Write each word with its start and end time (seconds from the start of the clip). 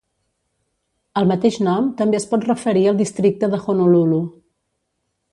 El 1.19 1.27
mateix 1.31 1.59
nom 1.67 1.91
també 1.99 2.17
es 2.19 2.25
pot 2.31 2.47
referir 2.49 2.85
al 2.91 2.97
districte 3.01 3.51
de 3.55 3.59
Honolulu. 3.65 4.19